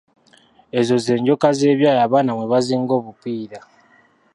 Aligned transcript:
Ezo 0.79 0.95
ze 1.05 1.13
njoka 1.19 1.47
z'ebyayi 1.57 2.01
abaana 2.05 2.31
mwe 2.35 2.45
bazinga 2.51 2.93
obupiira. 2.99 3.59